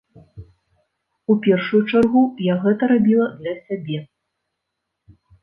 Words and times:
У 1.33 1.35
першаю 1.47 1.81
чаргу, 1.91 2.23
я 2.47 2.55
гэта 2.65 2.83
рабіла 2.93 3.27
для 3.39 3.53
сябе. 3.67 3.99